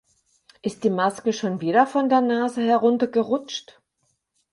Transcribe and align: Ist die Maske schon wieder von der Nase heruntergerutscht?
Ist 0.63 0.83
die 0.83 0.89
Maske 0.89 1.31
schon 1.31 1.61
wieder 1.61 1.85
von 1.85 2.09
der 2.09 2.21
Nase 2.21 2.63
heruntergerutscht? 2.63 3.79